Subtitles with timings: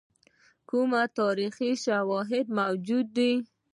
[0.69, 3.33] کوم تاریخي شواهد موجود دي.